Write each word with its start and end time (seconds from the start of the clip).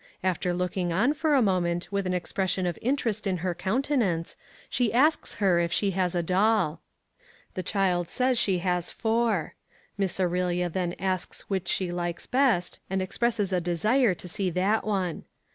After 0.23 0.51
looking 0.51 0.91
on 0.91 1.13
for 1.13 1.35
a 1.35 1.43
moment 1.43 1.91
with 1.91 2.07
an 2.07 2.13
expression 2.15 2.65
of 2.65 2.79
interest 2.81 3.27
in 3.27 3.37
her 3.45 3.53
countenance, 3.53 4.35
she 4.67 4.91
asks 4.91 5.35
her 5.35 5.59
if 5.59 5.71
she 5.71 5.91
has 5.91 6.15
a 6.15 6.23
doll. 6.23 6.81
The 7.53 7.61
child 7.61 8.09
says 8.09 8.39
she 8.39 8.57
has 8.65 8.89
four. 8.89 9.53
Miss 9.99 10.19
Aurelia 10.19 10.69
then 10.69 10.95
asks 10.97 11.41
which 11.51 11.67
she 11.67 11.91
likes 11.91 12.25
best, 12.25 12.79
and 12.89 12.99
expresses 12.99 13.53
a 13.53 13.61
desire 13.61 14.15
to 14.15 14.27
see 14.27 14.49
that 14.49 14.87
one. 14.87 15.23